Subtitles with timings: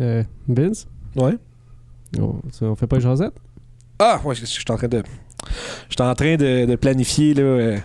[0.00, 0.86] Euh, Vince,
[1.16, 1.36] Ouais.
[2.18, 3.34] on, on fait pas une jasette?
[3.98, 5.02] Ah, ouais, je je suis en train de.
[5.88, 7.78] Je suis en train de, de planifier là, euh,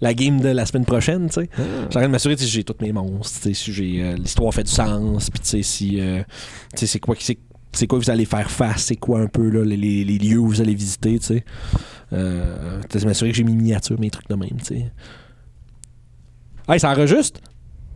[0.00, 1.48] la game de la semaine prochaine, tu sais.
[1.56, 4.52] Je suis en train de m'assurer si j'ai tous mes monstres, si j'ai euh, l'histoire
[4.54, 6.22] fait du sens, puis tu sais si euh,
[6.72, 7.38] tu sais c'est quoi qui c'est
[7.72, 10.18] c'est quoi que vous allez faire face, c'est quoi un peu là, les, les- les
[10.18, 11.44] lieux où vous allez visiter, tu sais.
[12.12, 14.92] Euh, m'assurer que j'ai mes miniatures, mes trucs de même, tu sais.
[16.68, 17.40] Hey, ça enregistre?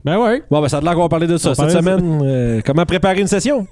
[0.05, 0.43] Ben ouais.
[0.51, 2.21] Bon, ben ça a l'air qu'on va parler de ça On cette semaine.
[2.23, 3.67] Euh, comment préparer une session?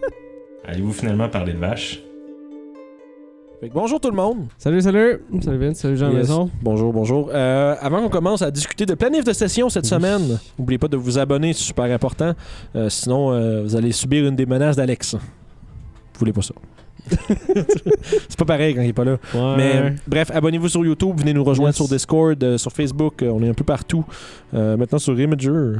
[0.64, 2.02] Allez-vous finalement parler de vaches?
[3.60, 4.46] Fait que bonjour tout le monde.
[4.56, 5.20] Salut, salut.
[5.42, 6.16] Salut Vince, salut Jean Yes.
[6.28, 6.50] Maison.
[6.62, 7.30] Bonjour, bonjour.
[7.32, 9.90] Euh, avant qu'on commence à discuter de planif de session cette Oui.
[9.90, 12.34] semaine, n'oubliez pas de vous abonner, c'est super important.
[12.76, 15.14] Euh, sinon, euh, vous allez subir une des menaces d'Alex.
[15.16, 16.54] Vous voulez pas ça.
[18.28, 19.18] C'est pas pareil quand il est pas là.
[19.34, 19.54] Ouais.
[19.56, 21.76] Mais bref, abonnez-vous sur YouTube, venez nous rejoindre Yes.
[21.76, 24.04] sur Discord, euh, sur Facebook, euh, on est un peu partout.
[24.54, 25.74] Euh, maintenant sur Imager.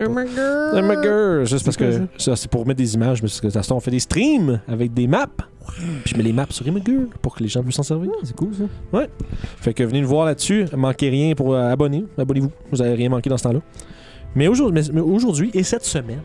[0.00, 0.78] Oh my god.
[0.84, 2.36] Imager, juste parce que ça?
[2.36, 4.60] c'est pour mettre des images, mais parce que de toute façon, on fait des streams
[4.68, 5.26] avec des maps.
[6.04, 8.10] Puis je mets les maps sur Imager pour que les gens puissent s'en servir.
[8.14, 9.06] Ah, c'est cool ça.
[9.58, 10.66] Fait que venez nous voir là-dessus.
[10.76, 12.04] Manquez rien pour euh, abonner.
[12.18, 12.50] Abonnez-vous.
[12.70, 13.60] Vous n'allez rien manquer dans ce temps-là.
[14.34, 16.20] Mais aujourd'hui, mais- mais aujourd'hui et cette semaine,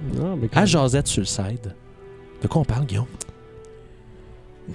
[0.56, 1.74] Ah, à Jazette sur le side,
[2.42, 3.06] de quoi on parle, Guillaume?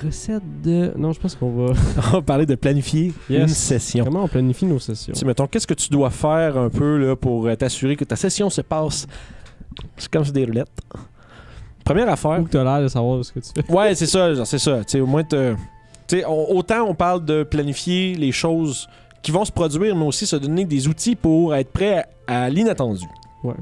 [0.02, 0.92] Recette de.
[0.96, 1.72] Non, je pense qu'on va.
[2.08, 3.42] On va parler de planifier Yes.
[3.42, 4.04] une session.
[4.04, 5.12] Comment on planifie nos sessions?
[5.12, 8.04] Tu sais, mettons, qu'est-ce que tu dois faire un peu là, pour euh, t'assurer que
[8.04, 9.06] ta session se passe
[9.96, 10.70] C'est comme sur des roulettes?
[11.84, 12.40] Première affaire.
[12.40, 13.72] Ou que t'as l'air de savoir ce que tu fais.
[13.72, 14.78] Ouais, c'est ça, genre, c'est ça.
[14.84, 15.54] Tu sais, au moins, te-
[16.06, 18.88] tu sais, on- autant on parle de planifier les choses
[19.22, 22.48] qui vont se produire, mais aussi se donner des outils pour être prêt à, à
[22.48, 23.04] l'inattendu.
[23.44, 23.54] Ouais.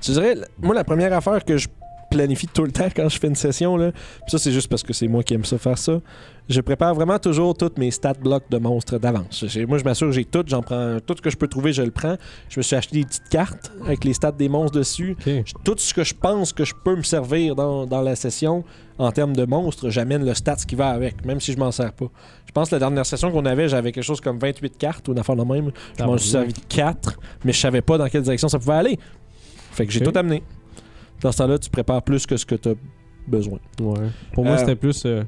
[0.00, 1.68] Tu dirais, moi, la première affaire que je
[2.12, 4.82] planifie tout le temps quand je fais une session, là, puis ça, c'est juste parce
[4.82, 6.00] que c'est moi qui aime ça faire ça,
[6.48, 9.44] je prépare vraiment toujours toutes mes stat blocks de monstres d'avance.
[9.68, 11.82] Moi, je m'assure que j'ai tout, j'en prends tout ce que je peux trouver, je
[11.82, 12.16] le prends.
[12.48, 15.16] Je me suis acheté des petites cartes avec les stats des monstres dessus
[15.64, 18.64] tout ce que je pense que je peux me servir dans, dans la session
[18.98, 21.92] en termes de monstres, j'amène le stats qui va avec, même si je m'en sers
[21.92, 22.06] pas.
[22.46, 25.12] Je pense que la dernière session qu'on avait, j'avais quelque chose comme 28 cartes ou
[25.12, 25.72] une affaire de même.
[25.98, 28.74] Je m'en suis servi de 4, mais je savais pas dans quelle direction ça pouvait
[28.74, 28.98] aller.
[29.72, 30.42] Fait que j'ai tout amené.
[31.22, 32.74] Dans ce temps-là, tu prépares plus que ce que tu as
[33.26, 33.58] besoin.
[33.80, 33.94] Ouais.
[34.32, 35.22] Pour moi, Euh, c'était plus euh,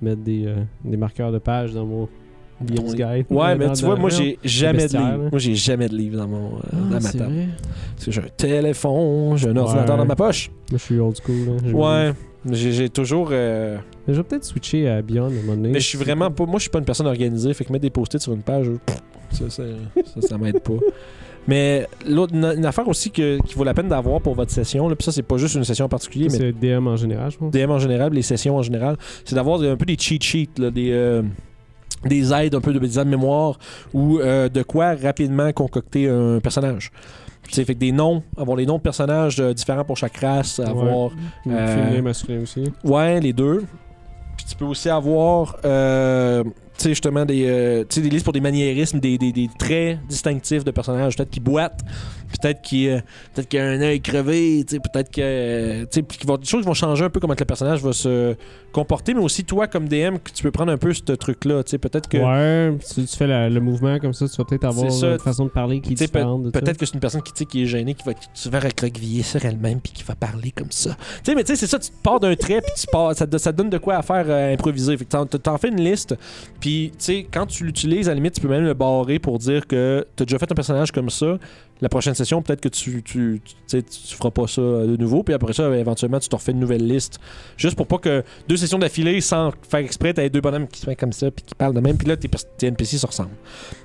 [0.00, 2.08] mettre des, euh, des marqueurs de page dans mon
[2.64, 3.26] Guide.
[3.28, 5.28] Ouais, mais dans- tu vois, dans- moi j'ai jamais de livre.
[5.32, 7.24] Moi j'ai jamais de livre dans mon euh, Ah, dans ma table.
[7.34, 7.48] vrai?
[7.96, 10.48] Parce que j'ai un téléphone, j'ai un ordinateur dans ma poche.
[10.70, 11.56] Moi, je suis old school.
[11.66, 12.12] Je- Ouais.
[12.50, 13.30] J'ai j'ai toujours.
[13.32, 15.70] euh, Mais je vais peut-être switcher à Beyond à un moment donné.
[15.70, 16.44] Mais je suis vraiment pas.
[16.46, 17.52] Moi, je suis pas une personne organisée.
[17.54, 18.98] Fait que mettre des post-it sur une page, pff,
[19.32, 19.62] ça, ça,
[20.14, 20.74] ça, ça m'aide pas.
[21.48, 24.88] Mais l'autre, une, une affaire aussi que, qui vaut la peine d'avoir pour votre session,
[24.88, 27.30] là, puis ça, c'est pas juste une session en particulier, mais C'est DM en général,
[27.32, 27.50] je pense.
[27.50, 30.70] DM en général, les sessions en général, c'est d'avoir un peu des cheat sheets, là,
[30.70, 30.90] des.
[30.92, 31.22] euh,
[32.04, 33.58] des aides, un peu de des aides de mémoire
[33.94, 36.90] ou euh, de quoi rapidement concocter un personnage.
[37.50, 40.58] Sais, fait que des noms, avoir les noms de personnages euh, différents pour chaque race,
[40.58, 41.10] avoir
[41.46, 42.64] Euh, Féminin, masculin aussi.
[42.82, 43.64] Ouais, les deux.
[44.36, 45.56] Puis tu peux aussi avoir,
[46.90, 51.16] justement, des, euh, des listes pour des maniérismes, des, des, des traits distinctifs de personnages.
[51.16, 51.80] Peut-être qu'ils boitent,
[52.40, 53.00] peut-être qu'il euh,
[53.34, 55.20] peut-être qu'il a un œil crevé, peut-être que.
[55.20, 58.34] euh, qu'il va- des choses vont changer un peu comment que le personnage va se
[58.72, 61.62] comporter, mais aussi toi, comme DM, que tu peux prendre un peu ce truc-là.
[61.62, 62.16] Tu sais, peut-être que.
[62.18, 65.12] Ouais, si tu fais la- le mouvement comme ça, tu vas peut-être avoir ça.
[65.12, 66.50] une façon de parler qui est peut- différente.
[66.52, 69.44] Peut-être que c'est une personne qui, qui est gênée, qui va se faire recroqueviller sur
[69.44, 70.90] elle-même, puis qui va parler comme ça.
[71.24, 73.26] Tu sais, mais tu sais, c'est ça, tu pars d'un trait, puis tu pars, ça,
[73.26, 74.96] te, ça te donne de quoi à faire euh, improviser.
[74.96, 76.14] Fait que t'en, fais une liste,
[76.60, 79.38] puis tu sais, quand tu l'utilises, à la limite, tu peux même le barrer pour
[79.38, 81.38] dire que tu as déjà fait un personnage comme ça.
[81.82, 85.22] La prochaine session, peut-être que tu, tu, tu, tu feras pas ça euh, de nouveau,
[85.22, 87.18] puis après ça, éventuellement, tu te refais une nouvelle liste.
[87.58, 90.86] Juste pour pas que deux sessions d'affilée, sans faire exprès, t'aies deux bonhommes qui se
[90.86, 93.30] font comme ça, puis qui parlent de même, puis là, tes, tes NPC se ressemblent.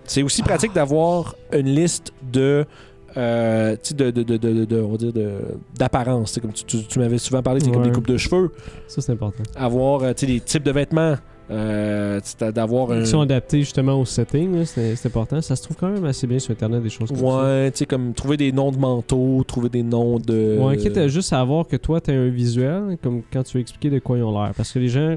[0.06, 2.66] C'est aussi pratique d'avoir une liste de.
[3.18, 5.14] euh, de, de, de, de, on va dire
[5.76, 6.38] d'apparence.
[6.40, 8.52] Comme tu, tu- tu m'avais souvent parlé, c'est comme des coupes de cheveux,
[8.88, 9.44] Ça, c'est important.
[9.56, 11.16] avoir euh, des types de vêtements,
[11.50, 13.02] euh, un.
[13.02, 15.42] Qui sont adaptés justement au setting, c'est important.
[15.42, 17.44] Ça se trouve quand même assez bien sur Internet, des choses comme ça.
[17.44, 20.58] Ouais, tu sais, comme trouver des noms de manteaux, trouver des noms de.
[20.60, 23.62] Ouais, quitte à juste savoir que toi, tu as un visuel, comme quand tu veux
[23.62, 24.52] expliquer de quoi ils ont l'air.
[24.56, 25.16] Parce que les gens,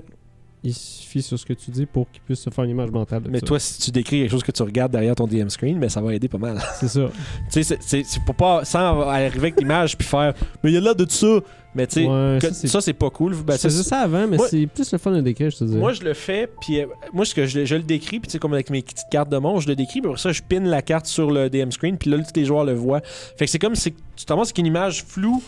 [0.62, 2.90] ils se fient sur ce que tu dis pour qu'ils puissent se faire une image
[2.90, 3.46] mentale Mais ça.
[3.46, 6.00] toi, si tu décris quelque chose que tu regardes derrière ton DM screen, ben ça
[6.02, 6.60] va aider pas mal.
[6.80, 7.08] C'est ça.
[7.08, 7.12] tu
[7.50, 8.64] sais, c'est- c'est c'est pour pas.
[8.64, 10.34] Sans arriver avec l'image puis faire.
[10.62, 11.38] Mais il y a là de ça.
[11.74, 13.34] Mais tu sais, Ouais, ça, c'est- c'est pas cool.
[13.46, 15.76] Ben, je ça, avant, mais c'est plus le fun de décrire, je te dis.
[15.76, 18.32] Moi, je le fais, puis euh, moi, ce que je, je le décris, puis tu
[18.32, 20.42] sais, comme avec mes petites cartes de monstre, je le décris, puis après ça, je
[20.42, 23.00] pine la carte sur le DM screen, puis là, tous les joueurs le voient.
[23.36, 25.40] Fait que c'est comme si tu t'en avec une image floue,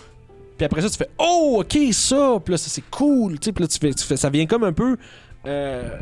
[0.62, 3.64] puis après ça, tu fais Oh, ok, ça, puis là, ça, c'est cool, tu puis
[3.64, 4.96] là, tu fais, tu fais- ça vient comme un peu
[5.44, 5.98] euh,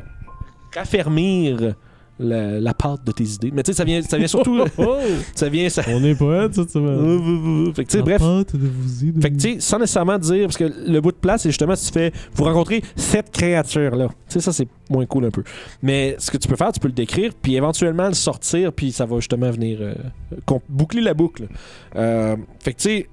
[0.75, 1.75] raffermir
[2.19, 3.51] la, la pâte de tes idées.
[3.55, 4.61] Mais tu sais, ça vient, ça vient surtout.
[4.79, 4.99] Oh!
[5.35, 5.67] ça vient.
[5.71, 5.83] Ça...
[5.89, 6.55] On est poète.
[6.55, 8.21] Fait que tu sais, bref.
[8.21, 11.75] Fait que, tu sais, sans nécessairement dire, parce que le bout de place, c'est justement
[11.75, 14.09] si tu fais, vous rencontrez cette créature-là.
[14.09, 15.43] Tu sais, ça, c'est moins cool un peu.
[15.83, 18.93] Mais ce que tu peux faire, tu peux le décrire, puis éventuellement le sortir, puis
[18.93, 19.95] ça va justement venir euh,
[20.69, 21.49] boucler la boucle.
[21.97, 23.09] Euh, fait que, tu sais,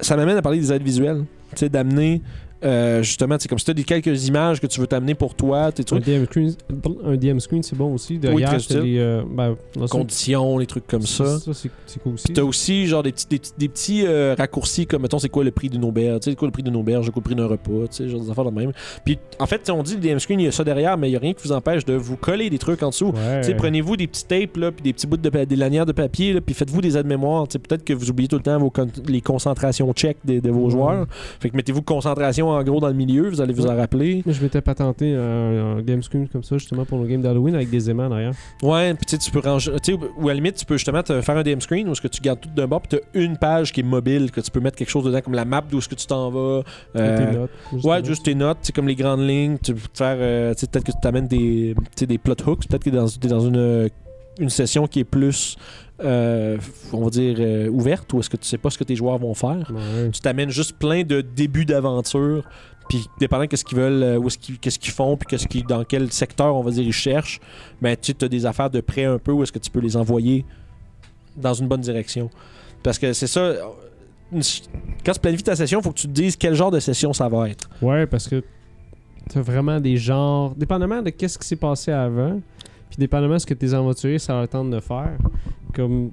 [0.00, 1.24] ça m'amène à parler des aides visuelles.
[1.50, 2.22] Tu sais, d'amener,
[2.64, 5.14] euh, justement, tu sais, comme si tu as des quelques images que tu veux t'amener
[5.14, 6.54] pour toi, tes un DM screen,
[7.04, 8.18] un DM screen c'est bon aussi.
[8.18, 8.80] Derrière, très t'as utile.
[8.80, 8.98] les.
[8.98, 9.54] euh, ben,
[9.90, 11.38] conditions, les trucs comme ça.
[11.38, 12.14] Ça, c'est c'est cool
[12.44, 12.86] aussi.
[12.86, 15.68] Genre des petits, des, petits- des petits euh, raccourcis comme mettons c'est quoi le prix
[15.68, 17.46] d'une auberge, tu sais c'est quoi le prix d'une auberge, c'est quoi le prix d'un
[17.46, 18.72] repas, tu genre des affaires de même.
[19.04, 21.12] Puis en fait on dit le DM screen il y a ça derrière mais il
[21.12, 23.12] y a rien qui vous empêche de vous coller des trucs en dessous.
[23.14, 23.40] Ouais.
[23.42, 26.32] Tu prenez-vous des petits tapes là, puis des petits bouts de des lanières de papier
[26.32, 27.46] là, puis faites-vous des aides-mémoire.
[27.48, 30.40] Tu sais, Peut-être que vous oubliez tout le temps vos con- les concentrations check de,
[30.40, 31.06] de vos joueurs.
[31.40, 34.22] Fait que mettez-vous concentration en gros dans le milieu, vous allez vous en rappeler.
[34.26, 37.70] Je m'étais patenté un, un game screen comme ça, justement, pour nos games d'Halloween avec
[37.70, 38.32] des aimants derrière.
[38.62, 39.72] Ouais, puis tu sais, tu peux ranger.
[39.82, 41.92] Tu sais, ou à la limite, tu peux justement te faire un DM screen où
[41.92, 44.30] est-ce que tu gardes tout d'un bord, puis tu as une page qui est mobile,
[44.30, 46.30] que tu peux mettre quelque chose dedans, comme la map d'où est-ce que tu t'en
[46.30, 46.62] vas.
[46.96, 47.84] euh, Tes notes.
[47.84, 49.58] Ouais, juste tes notes, c'est comme les grandes lignes.
[49.62, 50.16] Tu peux te faire.
[50.18, 52.66] euh, tu sais, peut-être que tu t'amènes des, tu des plot hooks.
[52.68, 53.88] Peut-être que dans, t'es dans une,
[54.38, 55.56] une session qui est plus,
[56.00, 56.58] euh,
[56.92, 59.18] on va dire, euh, ouverte, ou est-ce que tu sais pas ce que tes joueurs
[59.18, 59.70] vont faire.
[59.70, 60.10] Ouais.
[60.10, 62.44] Tu t'amènes juste plein de débuts d'aventure.
[62.88, 65.66] Puis, dépendant qu'est-ce qu'ils veulent, euh, où est-ce qu'ils, qu'est-ce qu'ils font, puis qu'est-ce qu'ils,
[65.66, 67.40] dans quel secteur, on va dire, ils cherchent,
[67.82, 69.96] ben, tu as des affaires de près un peu où est-ce que tu peux les
[69.96, 70.46] envoyer
[71.36, 72.30] dans une bonne direction.
[72.82, 73.54] Parce que c'est ça.
[75.04, 77.12] Quand tu planifies ta session, il faut que tu te dises quel genre de session
[77.12, 77.68] ça va être.
[77.82, 78.42] Ouais, parce que
[79.28, 80.54] t'as vraiment des genres.
[80.54, 82.40] Dépendamment de qu'est-ce qui s'est passé avant,
[82.88, 85.16] puis dépendamment de ce que tes aventuriers ça leur tente de faire.
[85.74, 86.10] Comme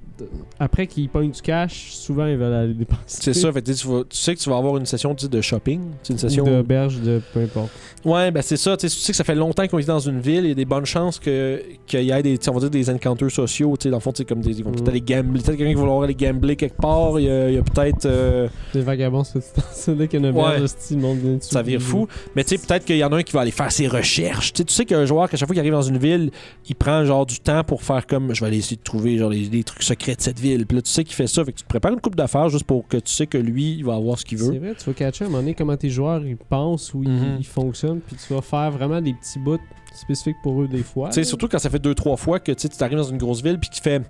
[0.58, 3.02] après qu'ils pognent du cash, souvent ils veulent aller dépenser.
[3.06, 3.74] C'est ça, fait tu,
[4.10, 6.44] sais que tu vas avoir une session de shopping, une session.
[6.44, 7.70] Ou d'auberge, de peu importe.
[8.04, 10.44] Ouais, ben c'est ça, tu sais, que ça fait longtemps qu'on est dans une ville,
[10.44, 12.88] il y a des bonnes chances que qu'il y ait des, on va dire des
[12.90, 14.90] encounters sociaux, tu sais, dans le fond, comme des, ils vont peut-être Mm.
[14.90, 18.06] aller gambler, peut-être quelqu'un qui va vouloir aller gambler quelque part, il y a, peut-être,
[18.06, 19.40] euh, Les vagabonds, c'est
[19.72, 22.66] c'est dès qu'il y a une le monde vient ça vire fou, mais tu sais,
[22.66, 24.74] peut-être qu'il y en a un qui va aller faire ses recherches, tu sais, tu
[24.74, 26.30] sais qu'un joueur, qu'à chaque fois qu'il arrive dans une ville,
[26.68, 29.30] il prend genre du temps pour faire comme, je vais aller essayer de trouver genre
[29.30, 31.52] les, les trucs secrets de cette ville, puis là, tu sais qu'il fait ça, fait
[31.52, 33.84] que tu te prépares une coupe d'affaires juste pour que tu sais que lui, il
[33.84, 34.58] va avoir ce qu'il C'est veut.
[34.58, 37.10] vrai, tu vas catcher à un moment donné comment tes joueurs ils pensent ou ils,
[37.10, 37.42] Mhm.
[37.44, 39.58] fonctionnent, puis tu vas faire vraiment des petits bouts
[39.94, 41.08] spécifiques pour eux des fois.
[41.08, 43.04] Tu sais, surtout quand ça fait deux, trois fois que tu sais, tu arrives dans
[43.04, 44.02] une grosse ville puis qu'il fait.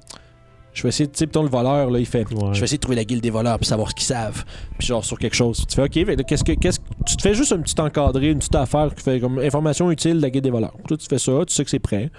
[0.76, 2.30] Je vais essayer, tu sais, mettons, le voleur, là, il fait.
[2.34, 2.52] Ouais.
[2.52, 4.44] Je vais essayer de trouver la guilde des voleurs puis savoir ce qu'ils savent.
[4.78, 5.64] Puis genre sur quelque chose.
[5.66, 6.52] Tu fais, OK, qu'est-ce que.
[6.52, 9.38] Qu'est-ce, que- tu te fais juste un petit encadré, une petite affaire qui fait comme
[9.38, 10.74] information utile de la guilde des voleurs.
[10.86, 12.10] Toi, tu fais ça, tu sais que c'est prêt.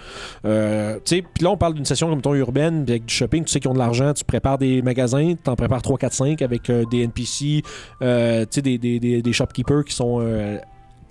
[0.45, 3.13] Euh, tu sais, puis là, on parle d'une session comme ton urbaine, puis avec du
[3.13, 5.98] shopping, tu sais qu'ils ont de l'argent, tu prépares des magasins, tu en prépares 3,
[6.00, 7.62] 4, 5 avec euh, des NPC,
[8.01, 10.19] euh, tu sais, des, des, des, des shopkeepers qui sont.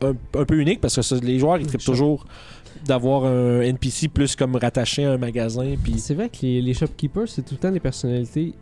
[0.03, 2.27] Un, un peu uniques parce que ça, les joueurs ils trippent toujours
[2.85, 6.75] d'avoir un NPC plus comme rattaché à un magasin puis C'est vrai que les, les
[6.75, 8.55] shopkeepers, c'est tout le temps des personnalités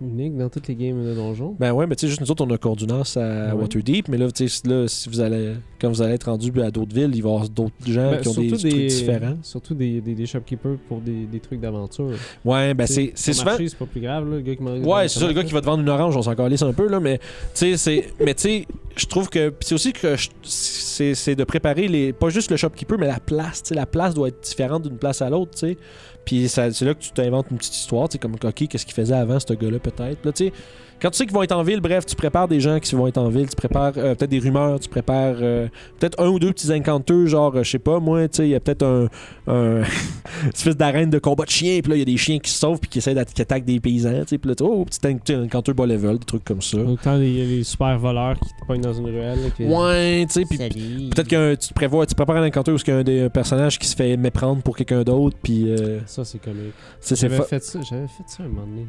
[0.00, 1.56] uniques dans toutes les games de donjon.
[1.58, 3.62] Ben ouais, mais tu sais, juste nous autres, on a Cordunas à Ouais.
[3.62, 6.70] Waterdeep, mais là, tu sais, là, si vous allez, quand vous allez être rendu à
[6.70, 9.36] d'autres villes, il va y avoir d'autres gens Ben, qui ont des, trucs différents.
[9.42, 12.12] Surtout des, des, des shopkeepers pour des, des trucs d'aventure.
[12.44, 13.56] Ouais, ben c'est souvent.
[13.58, 15.52] c'est pas plus grave, là, le gars qui m'a Ouais, c'est ça, le gars qui
[15.52, 17.24] va te vendre une orange, on s'en calisse un peu, là, mais tu
[17.54, 18.06] sais, c'est.
[18.24, 18.66] Mais tu sais,
[18.96, 19.52] je trouve que.
[19.60, 22.12] c'est aussi que c'est de préparer les.
[22.12, 23.62] Pas juste le shopkeeper, mais la place.
[23.62, 25.76] Tu sais, la place doit être différente d'une place à l'autre, tu sais.
[26.24, 28.94] Puis c'est là que tu t'inventes une petite histoire, tu sais, comme, OK, qu'est-ce qu'il
[28.94, 30.24] faisait avant, ce gars-là, peut-être.
[30.24, 30.52] Là, tu sais,
[31.00, 33.06] quand tu sais qu'ils vont être en ville, bref, tu prépares des gens qui vont
[33.06, 35.68] être en ville, tu prépares euh, peut-être des rumeurs, tu prépares euh,
[35.98, 38.50] peut-être un ou deux petits encounters, genre, euh, je sais pas, moi, tu sais, il
[38.50, 39.08] y a peut-être un,
[39.46, 39.82] un
[40.54, 42.58] espèce d'arène de combat de chiens, puis là, il y a des chiens qui se
[42.58, 45.16] sauvent, puis qui essaient d'attaquer des paysans, tu sais, puis là, tu- oh, petit en-
[45.16, 46.78] petit encounter bas level, des trucs comme ça.
[46.78, 49.38] Autant les, les super voleurs qui te pognent dans une ruelle.
[49.60, 52.88] Ouais, tu sais, puis peut-être que tu te prévois, tu prépares un encounter où il
[52.88, 56.00] y a un, des- un personnage qui se fait méprendre pour quelqu'un d'autre, puis euh,
[56.06, 56.72] Ça, c'est comique.
[57.08, 58.84] J'avais fa- fait ça, j'avais fait ça un moment donné.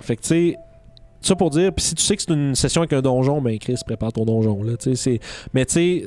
[0.00, 0.56] Fait que tu sais,
[1.26, 3.58] ça pour dire, puis si tu sais que c'est une session avec un donjon, ben
[3.58, 4.72] Chris, prépare ton donjon là,
[5.52, 6.06] mais tu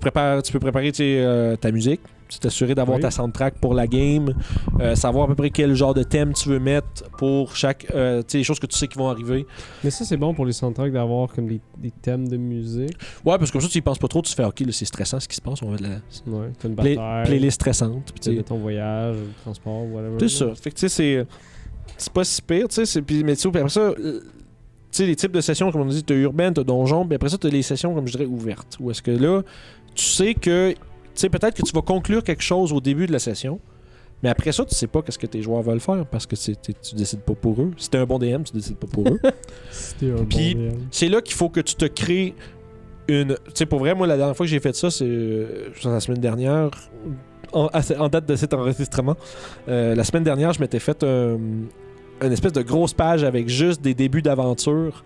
[0.00, 3.02] prépares tu peux préparer euh, ta musique, tu t'assurer d'avoir Oui.
[3.02, 4.34] ta soundtrack pour la game,
[4.80, 8.20] euh, savoir à peu près quel genre de thème tu veux mettre pour chaque euh,
[8.22, 9.46] tu sais les choses que tu sais qui vont arriver.
[9.84, 12.96] Mais ça, c'est bon pour les soundtracks d'avoir comme des, des thèmes de musique.
[13.24, 14.86] Ouais, parce que comme ça tu y penses pas trop, tu fais OK, là, c'est
[14.86, 15.88] stressant ce qui se passe, on va de la
[16.26, 17.26] Ouais, une play- bataille.
[17.26, 20.16] playlist stressante, puis tu sais, de ton voyage, le transport, whatever.
[20.20, 20.46] C'est ça.
[20.54, 21.26] Fait que tu sais, c'est.
[21.98, 23.02] C'est pas si pire, tu sais.
[23.02, 24.22] Puis, mais tu après ça, euh, tu
[24.90, 27.38] sais, les types de sessions, comme on dit, t'as urbaine, t'as donjon, puis après ça,
[27.38, 28.76] t'as les sessions, comme je dirais, ouvertes.
[28.80, 29.42] Où est-ce que là,
[29.94, 30.72] tu sais que.
[30.72, 30.76] Tu
[31.14, 33.58] sais, peut-être que tu vas conclure quelque chose au début de la session.
[34.22, 36.94] Mais après ça, tu sais pas qu'est-ce que tes joueurs veulent faire parce que tu
[36.94, 37.70] décides pas pour eux.
[37.76, 39.20] Si t'es un bon DM, tu décides pas pour eux.
[40.02, 42.34] Un Puis- bon c'est là qu'il faut que tu te crées
[43.08, 43.34] une.
[43.34, 46.00] Tu sais, pour vrai, moi, la dernière fois que j'ai fait ça, c'est euh, la
[46.00, 46.70] semaine dernière.
[47.52, 49.16] en date de cet enregistrement.
[49.68, 51.38] Euh, la semaine dernière, je m'étais fait un-
[52.22, 55.04] une espèce de grosse page avec juste des débuts d'aventure.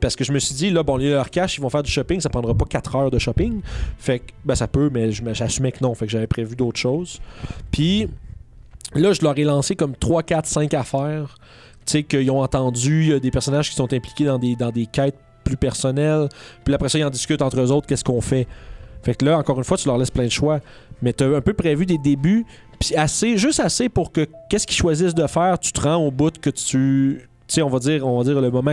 [0.00, 2.20] Parce que je me suis dit, là, bon, leur cash, ils vont faire du shopping,
[2.20, 3.60] ça prendra pas 4 heures de shopping.
[3.98, 5.94] Fait que, ben, ça peut, mais j'assumais que non.
[5.94, 7.18] Fait que j'avais prévu d'autres choses.
[7.70, 8.06] Puis,
[8.94, 11.38] là, je leur ai lancé comme 3, 4, 5 affaires.
[11.86, 14.70] Tu sais, qu'ils ont entendu, il y des personnages qui sont impliqués dans des, dans
[14.70, 16.28] des quêtes plus personnelles.
[16.64, 18.46] Puis après ça, ils en discutent entre eux autres, qu'est-ce qu'on fait.
[19.02, 20.60] Fait que là, encore une fois, tu leur laisses plein de choix.
[21.00, 22.44] Mais tu as un peu prévu des débuts,
[22.78, 26.10] puis assez, juste assez pour que qu'est-ce qu'ils choisissent de faire, tu te rends au
[26.10, 27.20] bout que tu.
[27.48, 28.72] Tu sais, on va dire, on va dire le moment.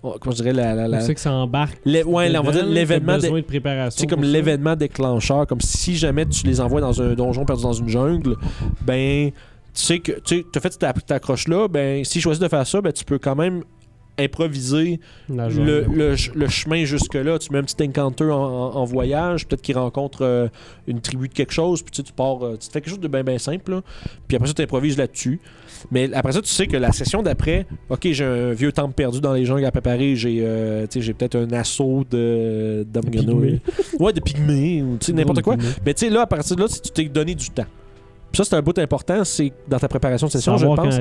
[0.00, 0.86] Comment je dirais la.
[0.88, 1.78] la, que ça embarque?
[1.84, 3.16] ouais, on va dire l'événement.
[3.16, 4.00] de- besoin de préparation.
[4.00, 7.72] c'est comme l'événement déclencheur, comme si jamais tu les envoies dans un donjon perdu dans
[7.72, 8.36] une jungle,
[8.80, 9.30] ben
[9.74, 12.80] tu sais que tu as fait cette accroche là, ben s'ils choisissent de faire ça,
[12.80, 13.64] ben tu peux quand même
[14.18, 15.00] improviser
[15.64, 17.38] le, le ch- le chemin jusque-là.
[17.38, 20.48] Tu mets un petit encounter en, en- en voyage, peut-être qu'ils rencontrent euh,
[20.86, 22.90] une tribu de quelque chose, puis tu, sais, tu pars, euh, tu te fais quelque
[22.90, 23.82] chose de bien bien simple, là.
[24.26, 25.40] puis après ça tu improvises là-dessus.
[25.92, 29.20] Mais après ça, tu sais que la session d'après, ok, j'ai un vieux temple perdu
[29.20, 33.60] dans les jungles à préparer, j'ai euh, j'ai peut-être un assaut de pygmées.
[34.00, 35.56] Ouais, de pygmées, ou tu sais, n'importe quoi.
[35.86, 37.64] Mais tu sais, là, à partir de là, si tu t'es donné du temps.
[38.32, 40.94] Puis ça, c'est un bout important, c'est dans ta préparation de session, je pense.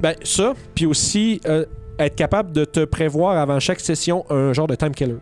[0.00, 1.64] Ben, ça, puis aussi euh,
[2.06, 5.16] être capable de te prévoir avant chaque session un genre de time killer.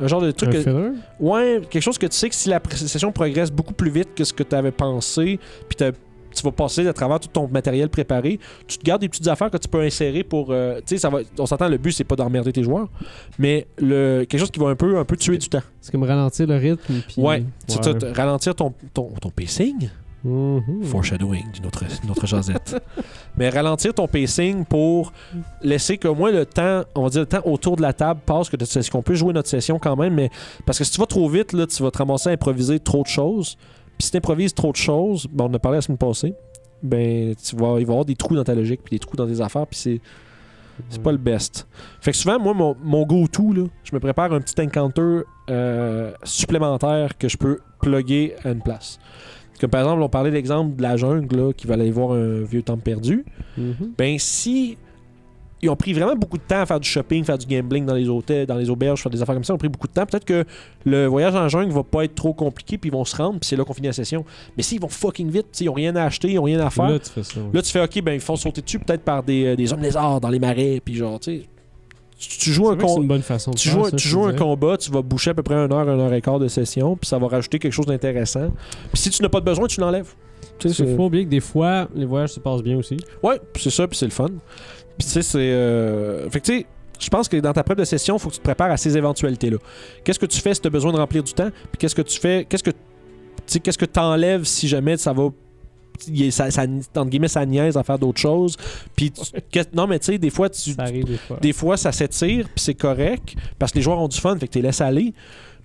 [0.00, 0.54] Un genre de truc.
[0.54, 3.90] Un que- ouais, quelque chose que tu sais que si la session progresse beaucoup plus
[3.90, 5.76] vite que ce que tu avais pensé, puis
[6.34, 9.50] tu vas passer à travers tout ton matériel préparé, tu te gardes des petites affaires
[9.50, 10.48] que tu peux insérer pour.
[10.50, 11.18] euh, tu sais, ça va.
[11.38, 12.88] On s'entend, le but, c'est pas d'emmerder tes joueurs,
[13.38, 15.60] mais le, quelque chose qui va un peu, un peu tuer du temps.
[15.80, 16.80] C'est comme ralentir le rythme.
[17.06, 17.20] Puis...
[17.20, 18.12] Ouais, Ouais.
[18.16, 19.90] ralentir ton, ton, ton pacing?
[20.24, 20.84] Mhm.
[20.84, 22.80] Foreshadowing d'une autre, autre jasette.
[23.36, 25.12] Mais ralentir ton pacing pour
[25.62, 28.48] laisser que moi le temps, on va dire le temps autour de la table passe,
[28.48, 28.56] que
[28.90, 30.30] qu'on peut jouer notre session quand même, mais
[30.64, 33.02] parce que si tu vas trop vite, là, tu vas te ramasser à improviser trop
[33.02, 33.56] de choses.
[33.98, 36.34] Puis si tu improvises trop de choses, ben, on en a parlé la semaine passée,
[36.82, 39.16] ben tu vas, il va y avoir des trous dans ta logique, puis des trous
[39.16, 40.00] dans tes affaires, puis c'est
[40.88, 41.68] c'est pas le best.
[42.00, 46.12] Fait que souvent, moi, mon, mon go-to, là, je me prépare un petit encounter euh,
[46.24, 48.98] supplémentaire que je peux plugger à une place.
[49.66, 52.42] Par exemple, on parlait de l'exemple de la jungle là, qui va aller voir un
[52.42, 53.24] vieux temple perdu.
[53.56, 53.92] Mhm.
[53.96, 54.76] Ben, si
[55.62, 57.94] ils ont pris vraiment beaucoup de temps à faire du shopping, faire du gambling dans
[57.94, 59.92] les hôtels, dans les auberges, faire des affaires comme ça, ils ont pris beaucoup de
[59.92, 60.04] temps.
[60.04, 60.44] Peut-être que
[60.84, 63.48] le voyage en jungle va pas être trop compliqué, puis ils vont se rendre, puis
[63.48, 64.24] c'est là qu'on finit la session.
[64.56, 66.90] Mais s'ils vont fucking vite, ils ont rien à acheter, ils ont rien à faire.
[66.90, 67.40] Là, tu fais ça.
[67.52, 69.82] Là, tu fais OK, ben ils font sauter dessus peut-être par des, euh, des hommes
[69.82, 71.46] lézards dans les marais, puis genre, tu sais.
[72.28, 72.80] Tu, tu joues un de
[73.56, 75.88] tu joues, ça, tu joues un combat, tu vas boucher à peu près une heure,
[75.88, 78.50] une heure et quart de session, puis ça va rajouter quelque chose d'intéressant.
[78.92, 80.14] Puis si tu n'as pas de besoin, tu l'enlèves.
[80.58, 82.96] Tu sais, Il faut oublier que des fois, les voyages se passent bien aussi.
[83.22, 84.28] Ouais, c'est ça, puis c'est le fun.
[84.98, 85.38] Puis tu sais, c'est.
[85.40, 86.66] euh, Fait que tu sais,
[87.00, 88.76] je pense que dans ta prep de session, il faut que tu te prépares à
[88.76, 89.56] ces éventualités-là.
[90.04, 91.50] Qu'est-ce que tu fais si tu as besoin de remplir du temps?
[91.50, 92.46] Puis qu'est-ce que tu fais?
[92.48, 92.70] Qu'est-ce que
[93.46, 95.28] tu qu'est-ce que t'enlèves si jamais ça va.
[96.08, 98.56] Il Ça, ça, entre guillemets, ça niaise à faire d'autres choses.
[98.96, 99.12] Puis,
[99.74, 101.38] non, mais tu sais, des fois, tu, Ça arrive des fois.
[101.40, 104.46] des fois, ça s'étire, puis c'est correct, parce que les joueurs ont du fun, fait
[104.46, 105.14] que tu les laisses aller.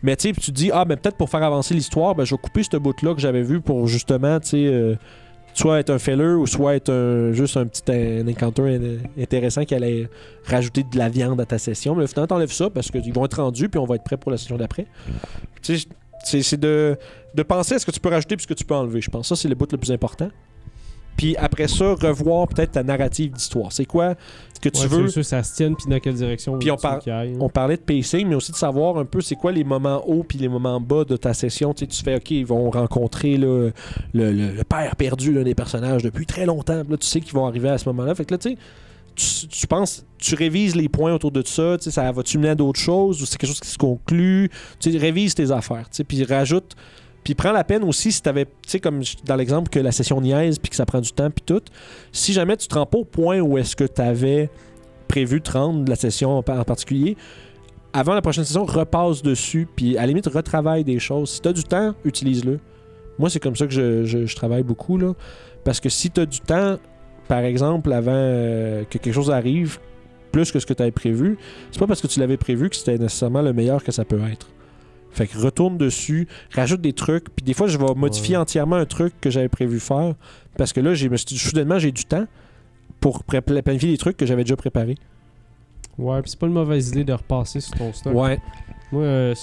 [0.04, 2.36] Mais tu sais, tu te dis, ah, ben peut-être pour faire avancer l'histoire, ben je
[2.36, 4.96] vais couper ce bout-là que j'avais vu pour justement, tu sais, euh,
[5.58, 8.80] soit être un filler ou soit être un, juste un petit un encounter
[9.20, 10.08] intéressant qui allait
[10.46, 11.96] rajouter de la viande à ta session.
[11.96, 14.32] Mais finalement, t'enlèves ça parce qu'ils vont être rendus, puis on va être prêt pour
[14.32, 14.86] la session d'après.
[15.64, 15.88] Tu sais,
[16.42, 16.98] c'est de,
[17.34, 19.02] de penser à ce que tu peux rajouter puis ce que tu peux enlever.
[19.02, 20.30] Je pense que ça, c'est le bout le plus important.
[21.16, 23.72] Puis après ça, revoir peut-être ta narrative d'histoire.
[23.72, 24.14] C'est quoi
[24.62, 25.08] que tu Ouais, veux?
[25.08, 27.38] sûr, ça se tienne, puis dans quelle direction Puis on par- aille, hein.
[27.40, 30.24] on parlait de pacing, mais aussi de savoir un peu c'est quoi les moments hauts
[30.24, 31.74] puis les moments bas de ta session.
[31.74, 33.74] Tu, sais, tu fais, OK, ils vont rencontrer le,
[34.14, 36.84] le- le père perdu d'un des personnages depuis très longtemps.
[36.88, 38.14] Là, tu sais qu'ils vont arriver à ce moment-là.
[38.14, 38.58] Fait que là, tu sais,
[39.18, 41.78] tu, tu penses, tu révises les points autour de ça.
[41.78, 44.50] Tu ça va-tu mener à d'autres choses ou c'est quelque chose qui se conclut?
[44.80, 45.90] Tu sais, révise tes affaires.
[45.90, 46.76] Tu puis rajoute.
[47.24, 50.22] Puis prends la peine aussi si t'avais, tu sais, comme dans l'exemple que la session
[50.22, 51.62] niaise puis que ça prend du temps puis tout.
[52.14, 54.50] Si jamais tu te rends pas au point où est-ce que tu avais
[55.10, 57.18] prévu de rendre la session en particulier,
[57.94, 61.32] avant la prochaine session, repasse dessus, puis à la limite, retravaille des choses.
[61.32, 62.60] Si tu as du temps, utilise-le.
[63.18, 65.14] Moi, c'est comme ça que je, je- je travaille beaucoup, là.
[65.64, 66.78] Parce que si tu as du temps,
[67.28, 69.80] par exemple, avant euh, que quelque chose arrive,
[70.32, 71.38] plus que ce que tu avais prévu,
[71.72, 74.20] c'est pas parce que tu l'avais prévu que c'était nécessairement le meilleur que ça peut
[74.32, 74.48] être.
[75.12, 78.42] Fait que retourne dessus, rajoute des trucs, puis des fois, je vais modifier Ouais.
[78.42, 80.14] entièrement un truc que j'avais prévu faire,
[80.58, 82.28] parce que là, j'ai, soudainement, j'ai du temps
[83.00, 84.98] pour planifier des trucs que j'avais déjà préparés.
[85.98, 88.14] Ouais, puis c'est pas une mauvaise idée de repasser sur ton stock.
[88.14, 88.40] Ouais.
[88.92, 89.36] Moi, euh,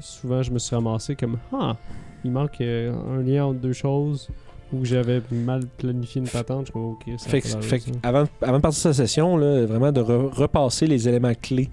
[0.00, 1.76] souvent, je me suis ramassé comme Ah,
[2.24, 4.28] il manque euh, un lien entre deux choses
[4.72, 6.66] ou que j'avais mal planifié une patente.
[6.68, 8.80] Je comme, ok, ça Fait, a que- pas fait d'allure, que avant, avant de partir
[8.80, 11.68] sur sa session, là, vraiment de re- repasser les éléments clés.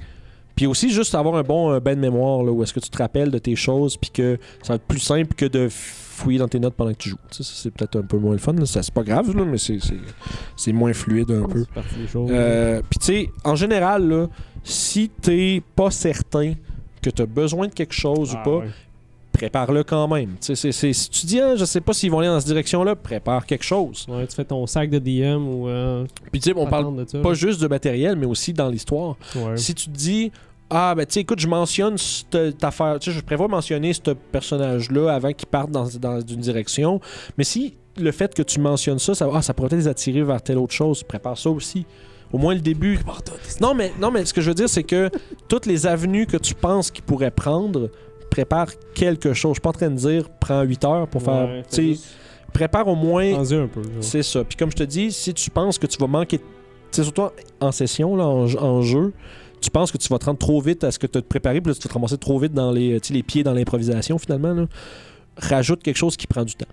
[0.55, 2.89] Puis aussi, juste avoir un bon euh, bain de mémoire, là, où est-ce que tu
[2.89, 6.39] te rappelles de tes choses, puis que ça va être plus simple que de fouiller
[6.39, 7.17] dans tes notes pendant que tu joues.
[7.29, 8.55] Tu sais, c'est peut-être un peu moins le fun.
[8.65, 11.65] C'est pas grave, là, mais c'est- moins fluide un peu.
[12.15, 14.27] Euh, Puis tu sais, en général, là,
[14.63, 16.53] si t'es pas certain
[17.01, 18.69] que t'as besoin de quelque chose Ah, ou pas, ouais.
[19.35, 20.31] Prépare-le quand même.
[20.41, 22.39] Tu sais, c'est- c'est- si tu dis, ah, je sais pas s'ils vont aller dans
[22.39, 24.05] cette direction-là, prépare quelque chose.
[24.07, 25.67] Ouais, tu fais ton sac de DM ou.
[25.67, 27.35] Euh, Puis tu sais, on parle patente de ça, pas là.
[27.35, 29.15] juste de matériel, mais aussi dans l'histoire.
[29.35, 29.57] Ouais.
[29.57, 30.31] Si tu te dis,
[30.69, 34.11] ah, ben tu sais, écoute, je mentionne cette affaire, tu sais, je prévois mentionner ce
[34.11, 36.99] personnage-là avant qu'il parte dans, dans une direction,
[37.37, 40.23] mais si le fait que tu mentionnes ça, ça, ah, ça pourrait peut-être les attirer
[40.23, 41.85] vers telle autre chose, prépare ça aussi.
[42.33, 42.99] Au moins le début.
[43.61, 45.09] Non, mais, non, mais ce que je veux dire, c'est que
[45.47, 47.89] toutes les avenues que tu penses qu'ils pourraient prendre,
[48.35, 49.51] prépare quelque chose.
[49.51, 51.47] Je suis pas en train de dire, prends 8 heures pour faire.
[51.47, 52.05] Ouais, juste
[52.53, 53.23] prépare au moins
[53.55, 53.81] un peu.
[54.01, 54.43] c'est ça.
[54.43, 56.39] Puis comme je te dis, si tu penses que tu vas manquer,
[56.91, 57.27] c'est surtout
[57.59, 59.13] en session, là, en, en jeu,
[59.61, 61.59] tu penses que tu vas te rendre trop vite à ce que tu as préparé,
[61.59, 64.53] puis là, tu vas te ramasser trop vite dans les, les pieds dans l'improvisation finalement.
[64.53, 64.65] là.
[65.37, 66.67] Rajoute quelque chose qui prend du temps.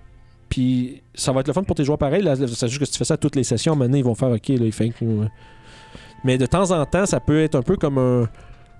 [0.48, 2.22] Puis ça va être le fun pour tes joueurs pareil.
[2.54, 4.28] C'est juste que si tu fais ça à toutes les sessions, maintenant ils vont faire
[4.30, 5.28] OK, là, il fait que- ouais.
[6.24, 8.28] Mais de temps en temps, ça peut être un peu comme un-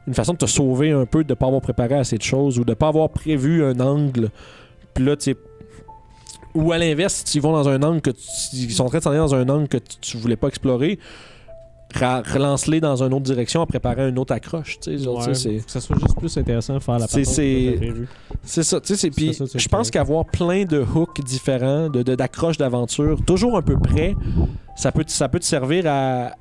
[0.07, 2.59] une façon de te sauver un peu de ne pas avoir préparé assez de choses
[2.59, 4.31] ou de ne pas avoir prévu un angle.
[4.95, 5.37] Puis là, tu
[6.55, 8.21] ou à l'inverse, si ils vont dans un angle que tu,
[8.53, 10.49] ils sont en train de s'en aller dans un angle que tu, tu voulais pas
[10.49, 10.99] explorer,
[11.95, 14.79] relance-les dans une autre direction à préparer une autre accroche.
[14.87, 18.81] genre, Ouais, que ça soit juste plus intéressant de faire la C'est- patente c'est- ça,
[19.11, 23.79] puis je pense qu'avoir plein de hooks différents, de, de- d'accroches d'aventure, toujours un peu
[23.79, 24.15] près,
[24.77, 26.33] ça peut, ça peut te servir à,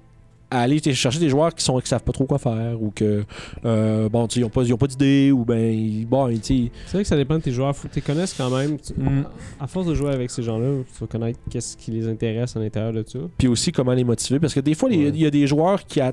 [0.51, 2.91] à aller te chercher des joueurs qui sont qui savent pas trop quoi faire ou
[2.93, 3.23] que
[3.65, 6.71] euh, bon ils ont pas ils ont pas d'idée ou ben ils- bon tu sais,
[6.85, 7.75] C'est vrai que ça dépend de tes joueurs.
[7.75, 8.77] Faut que tu les connaisses quand même.
[8.79, 9.23] Tu- Mm.
[9.59, 12.59] À force de jouer avec ces gens-là, tu vas connaître qu'est-ce qui les intéresse à
[12.59, 13.19] l'intérieur de ça.
[13.37, 15.17] puis aussi comment les motiver parce que des fois il Ouais.
[15.17, 16.11] y a des joueurs qui a-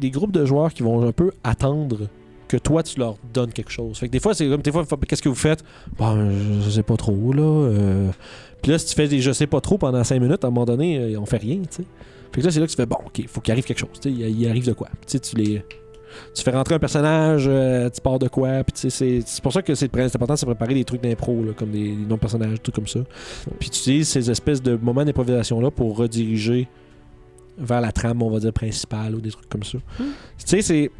[0.00, 2.06] des groupes de joueurs qui vont un peu attendre
[2.46, 3.98] que toi tu leur donnes quelque chose.
[3.98, 5.64] Fait que des fois c'est comme des fois qu'est-ce que vous faites?
[5.98, 8.10] Bon je, je sais pas trop là euh.
[8.62, 10.50] Puis là si tu fais des je sais pas trop pendant 5 minutes à un
[10.50, 11.84] moment donné euh, on fait rien, tu sais.
[12.32, 13.90] Fait que là c'est là que tu fais bon, OK, faut qu'il arrive quelque chose,
[14.00, 14.88] tu sais, il, il arrive de quoi.
[15.00, 15.64] Puis tu sais tu les
[16.34, 19.42] tu fais rentrer un personnage, euh, tu pars de quoi, puis tu sais, c'est c'est
[19.42, 22.16] pour ça que c'est important de se préparer des trucs d'impro, comme des, des noms
[22.16, 23.00] de personnages, trucs comme ça.
[23.60, 26.68] Puis tu utilises ces espèces de moments d'improvisation-là pour rediriger
[27.58, 29.78] vers la trame, on va dire, principale ou des trucs comme ça.
[29.98, 30.04] Tu
[30.46, 30.90] sais, c'est.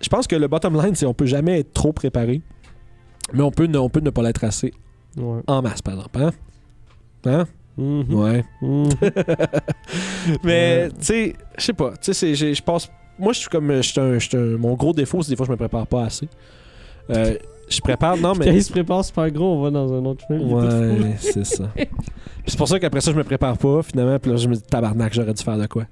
[0.00, 2.42] Je pense que le bottom line, c'est on peut jamais être trop préparé,
[3.32, 4.72] mais on peut ne, on peut ne pas l'être assez
[5.16, 5.40] Ouais.
[5.46, 6.18] en masse, par exemple.
[6.20, 6.32] Hein?
[7.24, 7.46] Hein?
[7.78, 8.14] Mhm.
[8.14, 8.44] Ouais.
[8.62, 8.88] Mhm.
[10.44, 10.88] Mais, Ouais.
[10.98, 11.92] tu sais, je sais pas.
[12.00, 12.90] Tu sais, je pense.
[13.18, 13.70] Moi, je suis comme.
[13.70, 16.28] un- un- mon gros défaut, c'est des fois, je me prépare pas assez.
[17.10, 17.34] Euh,
[17.68, 18.16] je prépare.
[18.16, 18.54] Non, Quand mais.
[18.54, 20.52] il se prépare super gros, on va dans un autre film.
[20.52, 21.70] Ouais, c'est ça.
[22.46, 24.18] C'est pour ça qu'après ça, je me prépare pas, finalement.
[24.18, 25.84] Puis là, je me dis, tabarnak, j'aurais dû faire de quoi.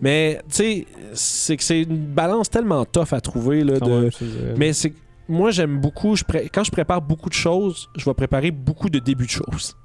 [0.00, 3.78] Mais, tu sais, c'est que c'est une balance tellement tough à trouver, là.
[3.80, 4.00] Quand de...
[4.02, 4.10] même.
[4.56, 4.92] Mais c'est.
[5.30, 6.16] Moi, j'aime beaucoup.
[6.16, 9.30] Je pré- Quand je prépare beaucoup de choses, je vais préparer beaucoup de débuts de
[9.30, 9.76] choses.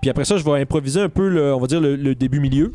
[0.00, 2.72] Puis après ça, je vais improviser un peu, le, on va dire, le, le début-milieu.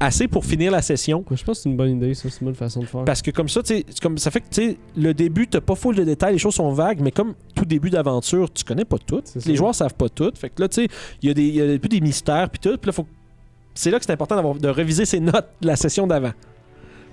[0.00, 1.24] Assez pour finir la session.
[1.30, 2.28] Je pense que c'est une bonne idée, ça.
[2.28, 3.04] C'est une bonne façon de faire.
[3.04, 5.76] Parce que comme ça, tu comme ça fait que tu sais, le début, t'as pas
[5.76, 8.98] full de détails, les choses sont vagues, mais comme tout début d'aventure, tu connais pas
[8.98, 9.22] tout.
[9.34, 9.54] Les ça.
[9.54, 10.32] joueurs savent pas tout.
[10.34, 10.88] Fait que là, tu sais,
[11.22, 12.76] il y a des, y a peu des mystères puis tout.
[12.78, 13.06] Puis là, faut,
[13.74, 16.32] c'est là que c'est important de réviser ses notes de la session d'avant.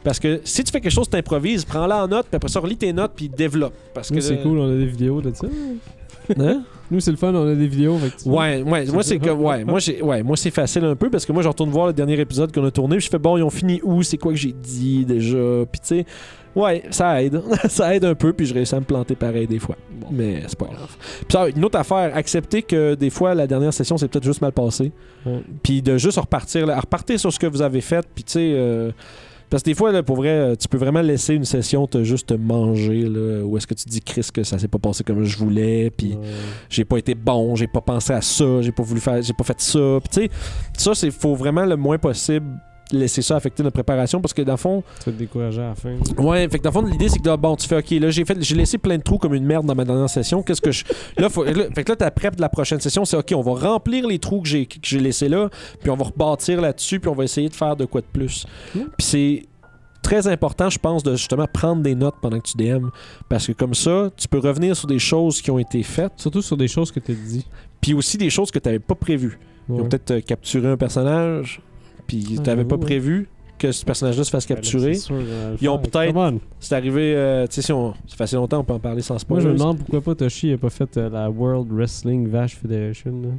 [0.04, 2.78] Parce que si tu fais quelque chose, t'improvises, prends-la en note, puis après ça, relis
[2.78, 3.74] tes notes, puis développe.
[3.94, 5.48] Parce que Nous, c'est cool, on a des vidéos de ça.
[6.40, 6.64] Hein?
[6.90, 7.98] Nous, c'est le fun, on a des vidéos.
[8.26, 11.32] Ouais, ouais, moi c'est que ouais, moi ouais, moi c'est facile un peu parce que
[11.34, 13.44] moi je retourne voir le dernier épisode qu'on a tourné, puis je fais bon, ils
[13.44, 16.06] ont fini où, c'est quoi que j'ai dit déjà, puis tu sais,
[16.56, 19.60] ouais, ça aide, ça aide un peu, puis je réussis à me planter pareil des
[19.60, 19.76] fois.
[20.10, 20.96] Mais c'est pas grave.
[20.98, 24.42] Puis ça, une autre affaire, accepter que des fois la dernière session c'est peut-être juste
[24.42, 24.92] mal passé,
[25.64, 28.52] puis de juste repartir, là, repartir sur ce que vous avez fait, puis tu sais.
[28.56, 28.92] euh,
[29.50, 32.04] parce que des fois, là, pour vrai, euh, tu peux vraiment laisser une session te
[32.04, 35.04] juste te manger, là, ou est-ce que tu dis, Chris, que ça s'est pas passé
[35.04, 36.28] comme je voulais, puis Ouais.
[36.70, 39.44] j'ai pas été bon, j'ai pas pensé à ça, j'ai pas voulu faire, j'ai pas
[39.44, 40.00] fait ça.
[40.02, 40.30] Puis tu sais,
[40.78, 42.48] ça c'est faut vraiment le moins possible
[42.92, 45.76] laisser ça affecter notre préparation parce que dans le fond, Tu te décourager à la
[45.76, 45.96] fin.
[46.18, 48.10] ouais, fait que dans le fond l'idée c'est que là, bon, tu fais OK, là
[48.10, 50.62] j'ai fait j'ai laissé plein de trous comme une merde dans ma dernière session, qu'est-ce
[50.62, 50.84] que je
[51.18, 53.42] là, faut, là fait que là ta prep de la prochaine session, c'est OK, on
[53.42, 55.50] va remplir les trous que j'ai que j'ai laissés là,
[55.82, 58.46] puis on va rebâtir là-dessus, puis on va essayer de faire de quoi de plus.
[58.76, 58.80] Mm.
[58.98, 59.44] Puis c'est
[60.04, 62.88] très important, je pense, de justement prendre des notes pendant que tu DM.
[63.28, 66.42] Parce que comme ça, tu peux revenir sur des choses qui ont été faites, Surtout
[66.42, 67.46] sur des choses que tu as dit.
[67.82, 69.38] puis aussi des choses que tu n'avais pas prévues.
[69.70, 71.60] Ils ont peut-être euh, capturé un personnage,
[72.08, 74.94] puis Ah, tu n'avais pas prévu que ce personnage-là se fasse Ben capturer.
[74.94, 76.36] c'est sûr, euh, Ils ont peut-être-.
[76.60, 77.94] C'est arrivé, euh, tu sais, si on...
[78.08, 79.44] ça fait assez longtemps, on peut en parler sans Moi, spoiler.
[79.44, 83.12] je me demande pourquoi pas Toshi n'a pas fait euh, la World Wrestling Vash Federation.
[83.24, 83.30] là.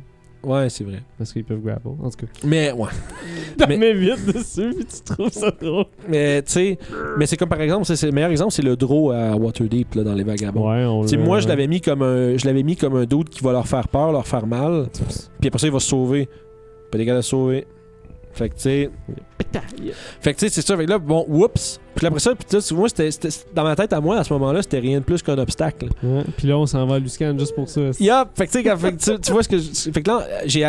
[0.44, 1.02] Ouais, c'est vrai.
[1.18, 1.88] Parce qu'ils peuvent grapple.
[2.00, 2.26] En tout cas.
[2.44, 2.88] Mais, ouais.
[3.58, 5.84] T'en Mais- mets vite dessus, puis tu trouves ça drôle.
[6.08, 6.78] Mais, tu sais,
[7.18, 10.04] mais c'est comme par exemple, c'est, le meilleur exemple, c'est le draw à Waterdeep, là,
[10.04, 10.68] dans les vagabonds.
[10.70, 13.42] Ouais, on moi, je l'avais mis comme un, je l'avais mis comme un doute qui
[13.42, 14.86] va leur faire peur, leur faire mal.
[15.40, 16.28] Puis après ça, il va se sauver.
[16.90, 17.66] Pas des gars à se sauver.
[18.38, 18.90] Fait que, tu sais.
[20.20, 20.76] Fait que, tu sais, c'est ça.
[20.76, 21.80] Fait que là, bon, whoops.
[21.94, 22.46] Puis après ça, puis
[22.76, 25.22] moi, c'était, c'était- dans ma tête à moi, à ce moment-là, c'était rien de plus
[25.22, 25.88] qu'un obstacle.
[26.02, 27.80] Ouais, Puis là, on s'en va à Luscan juste pour ça.
[27.98, 28.28] Yup!
[28.36, 29.58] Fait que, tu sais, quand- fait que tu, tu vois ce que.
[29.58, 30.64] je- Fait que là, j'ai.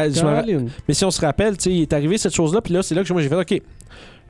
[0.88, 2.96] Mais si on se rappelle, tu sais, il est arrivé cette chose-là, puis là, c'est
[2.96, 3.62] là que moi j'ai fait, OK,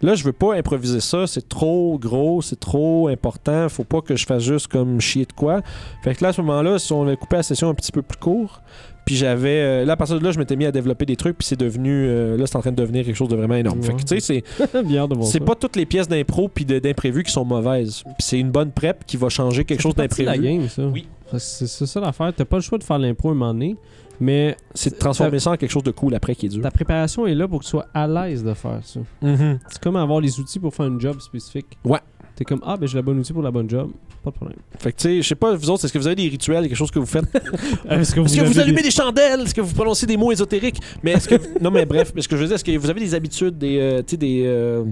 [0.01, 4.15] là, je veux pas improviser ça, c'est trop gros, c'est trop important, faut pas que
[4.17, 5.61] je fasse juste comme chier de quoi.
[6.03, 8.01] Fait que là, à ce moment-là, si on avait coupé la session un petit peu
[8.01, 8.61] plus court,
[9.09, 9.59] puis j'avais.
[9.59, 11.59] euh, là, à partir de là, je m'étais mis à développer des trucs, puis c'est
[11.59, 12.05] devenu.
[12.07, 13.81] euh, là, c'est en train de devenir quelque chose de vraiment énorme.
[13.81, 14.43] Fait que, tu sais, c'est.
[15.23, 18.03] C'est pas toutes les pièces d'impro puis d'imprévu qui sont mauvaises.
[18.03, 20.57] Puis c'est une bonne prep qui va changer quelque chose C'est de la d'imprévu.
[20.59, 20.85] game, ça.
[20.85, 21.07] Oui.
[21.39, 22.31] C'est ça l'affaire.
[22.35, 23.75] T'as pas le choix de faire l'impro un moment donné,
[24.19, 26.61] mais C'est de transformer ça en quelque chose de cool après qui est dur.
[26.61, 28.99] ta préparation est là pour que tu sois à l'aise de faire ça.
[29.23, 29.57] Mhm.
[29.69, 31.65] C'est comme avoir les outils pour faire un job spécifique.
[31.83, 31.99] Ouais.
[32.39, 33.91] T'es comme, ah, ben j'ai le bon outil pour la bonne job.
[34.23, 34.59] Pas de problème.
[34.79, 36.63] Fait que, tu sais, je sais pas, vous autres, est-ce que vous avez des rituels,
[36.69, 37.25] quelque chose que vous faites?
[37.89, 39.41] Est-ce que Est-ce que vous avez allumez des chandelles?
[39.41, 40.79] Est-ce que vous prononcez des mots ésotériques?
[41.03, 41.35] Mais est-ce que.
[41.61, 43.77] non, mais bref, ce que je veux dire, est-ce que vous avez des habitudes, des.
[43.77, 44.43] euh, tu sais, des.
[44.45, 44.85] Euh...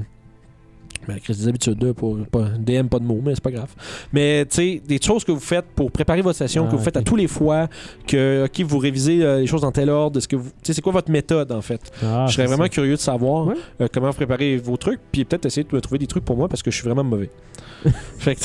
[1.08, 2.17] Ben, Chris, des habitudes, là, pour.
[2.30, 3.74] Pas, DM, pas de mots, mais c'est pas grave.
[4.12, 6.84] Mais, tu sais, des choses que vous faites pour préparer votre session, Ah, que vous
[6.84, 7.67] faites à tous les fois,
[8.08, 10.17] que, OK, vous révisez euh, les choses dans tel ordre.
[10.17, 10.50] Est-ce que vous.
[10.50, 11.80] Tu sais, c'est quoi votre méthode, en fait?
[12.04, 12.70] Ah, je serais vraiment ça.
[12.70, 13.56] curieux de savoir Ouais.
[13.82, 16.36] euh, comment vous préparez vos trucs, puis peut-être essayer de me trouver des trucs pour
[16.38, 17.30] moi parce que je suis vraiment mauvais.
[18.20, 18.41] fait que.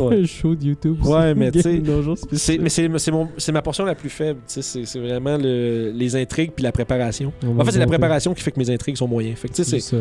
[0.00, 0.26] Ouais.
[0.26, 1.04] show de YouTube.
[1.04, 4.40] Ouais, mais tu sais, mais c'est, c'est, mon- c'est ma portion la plus faible.
[4.46, 7.32] tu sais, C'est, c'est vraiment le- les intrigues puis la préparation.
[7.46, 9.36] On En fait, c'est la préparation qui fait que mes intrigues sont moyennes.
[9.36, 9.96] Fait que, tu sais, C'est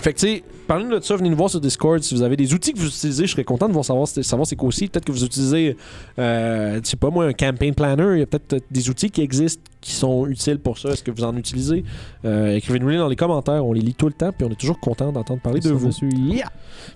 [0.00, 1.16] fait que, tu sais, parlez-nous de ça.
[1.16, 3.26] Venez nous voir sur Discord si vous avez des outils que vous utilisez.
[3.26, 4.86] Je serais content de voir savoir, savoir c'est quoi aussi.
[4.88, 5.76] Peut-être que vous utilisez,
[6.18, 8.12] euh, je sais pas moi, un campaign planner.
[8.14, 10.90] Il y a peut-être des outils qui existent qui sont utiles pour ça.
[10.90, 11.84] Est-ce que vous en utilisez?
[12.24, 13.64] Euh, Écrivez-nous-les dans les commentaires.
[13.64, 15.72] On les lit tout le temps puis on est toujours content d'entendre parler de Ça,
[15.74, 15.90] vous.
[16.12, 16.46] yeah!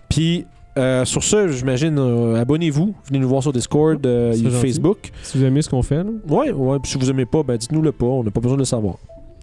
[0.09, 0.45] Puis.
[0.79, 4.33] euh, sur ça, j'imagine, euh, abonnez-vous, venez nous voir sur Discord, euh.
[4.61, 5.11] Facebook.
[5.23, 7.59] Si vous aimez ce qu'on fait, là, Ouais, ouais, puis si vous aimez pas, ben
[7.59, 8.95] dites-nous le pas, on n'a pas besoin de le savoir.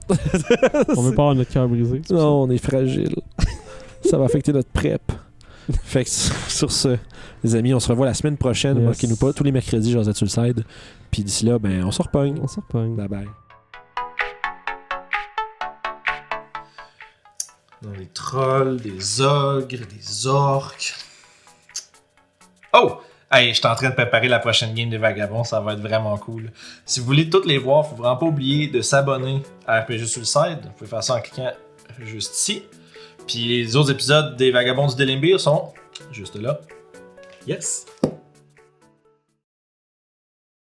[0.98, 2.02] on veut pas avoir notre cœur brisé.
[2.10, 3.15] Non, on est fragile.
[4.04, 5.02] ça va affecter notre prep.
[5.84, 6.98] Fait que sur ce,
[7.43, 8.78] les amis, on se revoit la semaine prochaine.
[8.78, 8.86] Yes.
[8.86, 10.65] Manquez-nous pas tous les mercredis, Josette sur le side.
[11.12, 12.39] Puis d'ici là, ben on se repogne.
[12.41, 12.95] On s'en repogne.
[12.95, 13.28] Bye bye.
[17.82, 20.95] Dans des trolls, des ogres, des orques.
[22.74, 23.00] Oh!
[23.32, 25.82] Hey, je suis en train de préparer la prochaine game des Vagabonds, ça va être
[25.82, 26.52] vraiment cool.
[26.84, 30.62] Si vous voulez toutes les voir, faut vraiment pas oublier de s'abonner à RPG Suicide.
[30.63, 31.52] Vous pouvez faire ça en cliquant
[32.00, 32.63] juste ici.
[33.28, 35.72] Puis les autres épisodes des Vagabonds du Delimbir sont
[36.12, 36.60] juste là.
[37.46, 37.86] Yes!